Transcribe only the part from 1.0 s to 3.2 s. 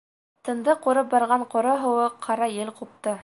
барған ҡоро һыуыҡ, ҡара ел ҡупты.